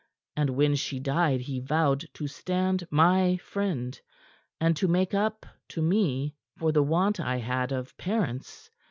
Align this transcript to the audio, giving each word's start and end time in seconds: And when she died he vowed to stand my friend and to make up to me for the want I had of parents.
And 0.35 0.49
when 0.55 0.73
she 0.73 0.99
died 0.99 1.41
he 1.41 1.59
vowed 1.59 2.07
to 2.15 2.25
stand 2.25 2.87
my 2.89 3.37
friend 3.37 4.01
and 4.59 4.75
to 4.77 4.87
make 4.87 5.13
up 5.13 5.45
to 5.67 5.81
me 5.83 6.33
for 6.57 6.71
the 6.71 6.81
want 6.81 7.19
I 7.19 7.37
had 7.37 7.71
of 7.71 7.95
parents. 7.97 8.71